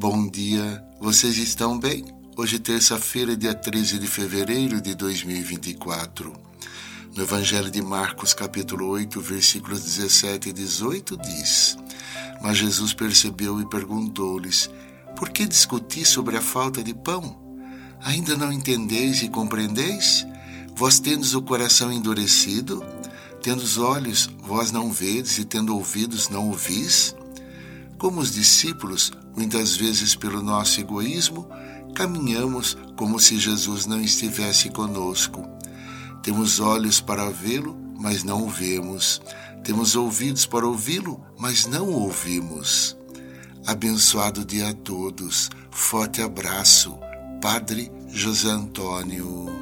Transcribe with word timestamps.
Bom 0.00 0.28
dia, 0.28 0.80
vocês 1.00 1.36
estão 1.38 1.76
bem? 1.76 2.04
Hoje, 2.36 2.60
terça-feira, 2.60 3.36
dia 3.36 3.52
13 3.52 3.98
de 3.98 4.06
fevereiro 4.06 4.80
de 4.80 4.94
2024. 4.94 6.32
No 7.16 7.22
Evangelho 7.24 7.68
de 7.68 7.82
Marcos, 7.82 8.32
capítulo 8.32 8.86
8, 8.90 9.20
versículos 9.20 9.82
17 9.82 10.50
e 10.50 10.52
18, 10.52 11.16
diz: 11.16 11.76
Mas 12.40 12.58
Jesus 12.58 12.94
percebeu 12.94 13.60
e 13.60 13.68
perguntou-lhes: 13.68 14.70
Por 15.16 15.30
que 15.30 15.44
discutis 15.44 16.06
sobre 16.06 16.36
a 16.36 16.40
falta 16.40 16.80
de 16.80 16.94
pão? 16.94 17.36
Ainda 18.00 18.36
não 18.36 18.52
entendeis 18.52 19.20
e 19.22 19.28
compreendeis? 19.28 20.24
Vós 20.76 21.00
tendes 21.00 21.34
o 21.34 21.42
coração 21.42 21.92
endurecido? 21.92 22.84
Tendo 23.42 23.64
os 23.64 23.76
olhos, 23.76 24.30
vós 24.44 24.70
não 24.70 24.92
vedes, 24.92 25.38
e 25.38 25.44
tendo 25.44 25.74
ouvidos, 25.74 26.28
não 26.28 26.46
ouvis? 26.50 27.16
Como 27.98 28.20
os 28.20 28.32
discípulos, 28.32 29.10
muitas 29.36 29.76
vezes 29.76 30.14
pelo 30.14 30.40
nosso 30.40 30.80
egoísmo, 30.80 31.48
caminhamos 31.94 32.76
como 32.96 33.18
se 33.18 33.38
Jesus 33.38 33.86
não 33.86 34.00
estivesse 34.00 34.70
conosco. 34.70 35.44
Temos 36.22 36.60
olhos 36.60 37.00
para 37.00 37.28
vê-lo, 37.30 37.76
mas 37.98 38.22
não 38.22 38.46
o 38.46 38.48
vemos. 38.48 39.20
Temos 39.64 39.96
ouvidos 39.96 40.46
para 40.46 40.66
ouvi-lo, 40.66 41.20
mas 41.38 41.66
não 41.66 41.88
o 41.88 42.02
ouvimos. 42.02 42.96
Abençoado 43.66 44.44
dia 44.44 44.70
a 44.70 44.74
todos. 44.74 45.50
Forte 45.70 46.22
abraço. 46.22 46.96
Padre 47.42 47.90
José 48.08 48.48
Antônio. 48.48 49.57